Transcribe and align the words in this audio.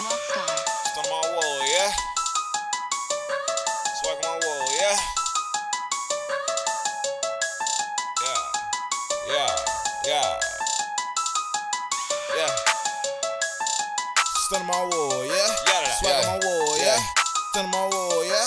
It's 0.00 0.96
on 0.96 1.04
my 1.12 1.20
wall, 1.36 1.60
yeah? 1.68 1.92
Swag 4.00 4.16
on 4.16 4.22
my 4.24 4.46
wall, 4.46 4.64
yeah? 4.80 4.96
Yeah, 8.24 8.40
yeah, 9.28 9.52
yeah. 10.06 10.40
Yeah. 12.34 12.48
Stun 14.48 14.60
on 14.62 14.66
my 14.66 14.88
wall, 14.88 15.26
yeah? 15.26 15.48
Swag 16.00 16.24
on 16.24 16.40
my 16.40 16.46
wall, 16.46 16.78
yeah? 16.78 17.00
Stun 17.52 17.64
on 17.66 17.70
my 17.70 17.88
wall, 17.92 18.24
yeah? 18.24 18.46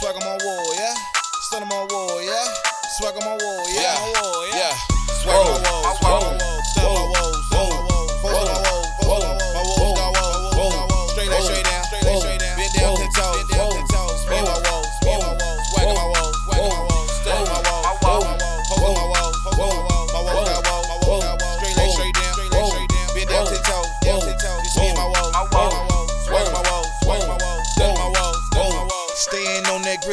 Swag 0.00 0.16
on 0.16 0.24
my 0.24 0.36
wall, 0.44 0.74
yeah? 0.74 0.94
Stun 1.46 1.62
on 1.62 1.68
my 1.68 1.86
wall, 1.88 2.22
yeah? 2.22 2.44
Swag 2.98 3.14
on 3.14 3.24
my 3.24 3.36
wall, 3.40 3.68
yeah? 3.70 3.82
Yeah, 3.82 4.46
yeah? 4.50 4.56
yeah. 4.56 4.74
Swag 5.22 5.46
on 5.46 5.62
my 5.62 5.62
wall, 5.62 5.67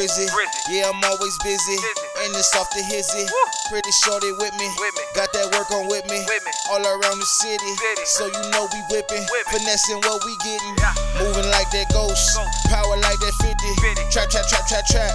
Grizzy. 0.06 0.30
yeah, 0.70 0.86
I'm 0.86 1.02
always 1.02 1.34
busy, 1.42 1.74
and 2.22 2.30
it's 2.30 2.54
off 2.54 2.70
the 2.70 2.78
hizzy. 2.86 3.26
Pretty 3.66 3.90
shorty 4.06 4.30
with 4.38 4.54
me, 4.54 4.70
With 4.78 4.94
me. 4.94 5.02
got 5.18 5.32
that 5.34 5.50
work 5.50 5.66
on 5.74 5.90
with 5.90 6.06
me, 6.06 6.22
all 6.70 6.78
around 6.78 7.18
the 7.18 7.26
city, 7.42 7.66
so 8.14 8.30
you 8.30 8.42
know 8.54 8.70
we 8.70 8.78
whipping, 8.86 9.26
finessing 9.50 9.98
what 10.06 10.22
we 10.22 10.30
getting, 10.46 10.74
moving 11.18 11.50
like 11.50 11.66
that 11.74 11.90
ghost, 11.90 12.38
power 12.70 12.94
like 13.02 13.18
that 13.18 13.34
50, 13.42 13.58
50. 13.82 14.06
trap, 14.14 14.30
trap, 14.30 14.46
trap, 14.46 14.62
trap, 14.70 14.86
trap, 14.86 15.10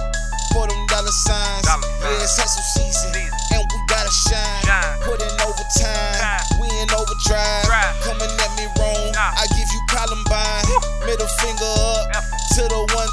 for 0.52 0.68
them 0.68 0.84
dollar 0.92 1.08
signs, 1.24 1.64
yeah, 1.64 2.20
it's 2.20 2.36
hustle 2.36 2.60
season, 2.76 3.16
and 3.16 3.64
we 3.64 3.78
gotta 3.88 4.12
shine, 4.28 4.60
Shine. 4.68 5.00
put 5.08 5.24
in 5.24 5.32
overtime, 5.40 6.20
Time. 6.20 6.44
we 6.60 6.68
in 6.84 6.92
overdrive, 6.92 7.64
Drive. 7.64 7.96
coming 8.04 8.28
at 8.28 8.52
me 8.60 8.68
wrong. 8.76 9.08
I 9.16 9.48
give 9.56 9.68
you 9.72 9.80
Columbine, 9.88 10.68
middle 11.08 11.32
finger 11.40 11.72
up, 12.12 12.28
to 12.60 12.68
the 12.68 12.80
one 12.92 13.08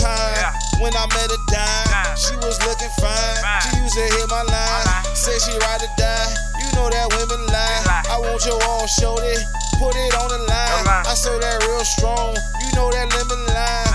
time 0.00 0.34
Yeah. 0.36 0.52
when 0.82 0.92
I 0.96 1.04
met 1.14 1.30
a 1.30 1.38
dime. 1.50 2.16
She 2.16 2.34
was 2.42 2.56
looking 2.66 2.90
fine. 3.00 3.36
She 3.70 3.76
used 3.82 3.94
to 3.94 4.04
hit 4.18 4.28
my 4.30 4.42
line. 4.42 4.86
Said 5.14 5.38
she 5.42 5.52
ride 5.58 5.82
or 5.82 5.92
die. 5.96 6.30
You 6.60 6.68
know 6.76 6.88
that 6.90 7.08
women 7.14 7.42
lie. 7.48 7.80
Lie. 7.86 8.04
I 8.10 8.16
want 8.20 8.44
your 8.44 8.60
all 8.64 8.86
shorty. 8.86 9.36
Put 9.78 9.94
it 9.96 10.14
on 10.14 10.28
the 10.30 10.38
line. 10.46 10.84
line. 10.86 11.06
I 11.06 11.14
saw 11.14 11.34
that 11.38 11.62
real 11.66 11.84
strong. 11.84 12.34
You 12.62 12.68
know 12.76 12.90
that 12.90 13.06
lemon 13.14 13.42
line. 13.54 13.93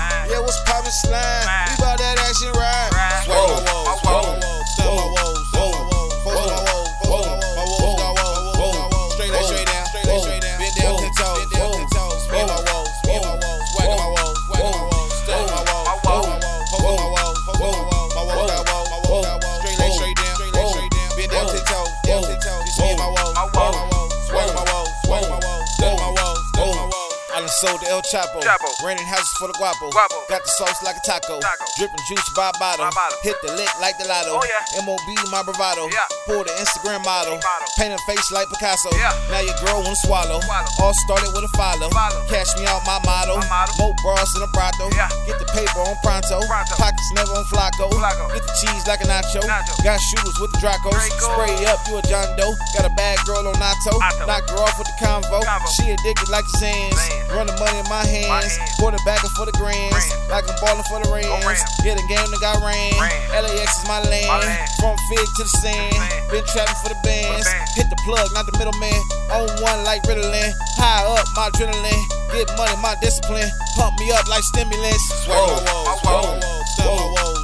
Sold 27.50 27.80
to 27.82 27.86
El 27.90 28.00
Chapo, 28.06 28.38
Chapo. 28.40 28.70
renting 28.86 29.06
houses 29.06 29.28
for 29.36 29.50
the 29.50 29.56
guapo. 29.58 29.90
Guapo. 29.90 30.22
Got 30.30 30.46
the 30.46 30.52
sauce 30.54 30.78
like 30.86 30.96
a 30.96 31.02
taco, 31.04 31.40
Taco. 31.42 31.66
dripping 31.76 32.04
juice 32.06 32.30
by 32.38 32.52
bottle. 32.62 32.86
Hit 33.26 33.34
the 33.42 33.52
lick 33.58 33.68
like 33.82 33.98
the 33.98 34.06
lotto. 34.06 34.38
Oh, 34.38 34.44
yeah. 34.46 34.80
MOB 34.86 35.02
my 35.34 35.42
bravado. 35.42 35.90
Yeah. 35.90 36.06
Pull 36.30 36.46
the 36.46 36.54
Instagram 36.62 37.02
model. 37.04 37.36
Model. 37.42 37.68
Paint 37.76 37.92
a 37.92 38.00
face 38.06 38.30
like 38.30 38.48
Picasso. 38.54 38.88
Yeah. 38.96 39.12
Now 39.34 39.42
your 39.42 39.58
girl 39.60 39.82
wanna 39.82 39.98
swallow. 40.06 40.38
Swallow. 40.40 40.78
All 40.80 40.94
started 41.04 41.34
with 41.34 41.42
a 41.44 41.52
follow. 41.58 41.90
Follow. 41.90 42.22
Cash 42.30 42.54
me 42.56 42.64
out 42.70 42.86
my 42.86 43.02
motto. 43.02 43.42
More 43.82 43.94
bras 44.06 44.30
in 44.38 44.42
a 44.46 44.50
brothel. 44.54 44.88
Yeah. 44.94 45.10
Get 45.26 45.42
the 45.42 45.48
paper 45.50 45.82
on 45.82 45.98
pronto. 46.06 46.38
Pronto. 46.46 46.74
Pockets 46.78 47.10
never 47.18 47.34
on 47.34 47.44
flaco. 47.50 47.90
Flacco. 47.90 48.30
Get 48.30 48.46
the 48.46 48.54
cheese 48.62 48.86
like 48.86 49.02
a 49.02 49.08
nacho. 49.10 49.42
Nacho. 49.42 49.74
Got 49.82 49.98
shooters 49.98 50.38
with 50.38 50.54
the 50.54 50.60
Dracos. 50.62 50.94
Draco. 50.94 51.26
Spray 51.34 51.66
up, 51.66 51.82
you 51.90 51.98
a 51.98 52.02
John 52.06 52.30
Doe. 52.38 52.54
Got 52.78 52.86
a 52.86 52.94
bad 52.94 53.18
girl 53.26 53.42
on 53.42 53.58
Nato. 53.58 53.98
Otto. 53.98 54.24
Knocked 54.24 54.50
her 54.54 54.62
off 54.62 54.78
with 54.78 54.86
the 54.86 54.96
convo. 55.02 55.42
Convo. 55.42 55.68
She 55.74 55.90
addicted 55.90 56.30
like 56.30 56.46
the 56.46 56.56
Xans. 56.62 56.94
Xans. 56.94 57.39
Run 57.40 57.48
the 57.48 57.56
money 57.56 57.80
in 57.80 57.88
my 57.88 58.04
hands. 58.04 58.60
Quarterbacking 58.76 59.32
for 59.32 59.48
the 59.48 59.56
grands. 59.56 60.12
Like 60.28 60.44
I'm 60.44 60.60
balling 60.60 60.84
for 60.92 61.00
the 61.00 61.08
Rams. 61.08 61.64
Yeah, 61.80 61.96
the 61.96 62.04
game 62.04 62.28
that 62.28 62.36
got 62.36 62.60
ran. 62.60 62.92
LAX 63.32 63.80
is 63.80 63.88
my 63.88 64.04
land. 64.12 64.28
From 64.76 64.92
Fig 65.08 65.24
to 65.24 65.48
the 65.48 65.54
sand. 65.64 65.96
Been 66.28 66.44
trapping 66.44 66.76
for 66.84 66.92
the 66.92 67.00
bands. 67.00 67.48
Hit 67.80 67.88
the 67.88 67.96
plug, 68.04 68.28
not 68.36 68.44
the 68.44 68.52
middleman. 68.60 68.92
On 69.32 69.48
one 69.64 69.80
like 69.88 70.04
Ritalin. 70.04 70.52
High 70.76 71.08
up 71.16 71.24
my 71.32 71.48
adrenaline. 71.48 72.04
Get 72.28 72.52
money, 72.60 72.76
my 72.84 72.92
discipline. 73.00 73.48
Pump 73.72 73.96
me 73.96 74.12
up 74.12 74.28
like 74.28 74.44
stimulants. 74.52 75.24
Whoa. 75.24 75.64
Whoa. 75.64 75.96
swag 75.96 76.04
my 76.04 76.44
walls, 76.44 76.68
stun 76.76 76.92
my 76.92 76.92
Whoa. 76.92 76.92
stun 76.92 76.92
my 76.92 77.24
Whoa. 77.24 77.39